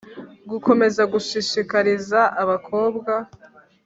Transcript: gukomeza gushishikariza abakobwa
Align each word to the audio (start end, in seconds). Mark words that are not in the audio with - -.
gukomeza 0.49 1.01
gushishikariza 1.13 2.19
abakobwa 2.41 3.13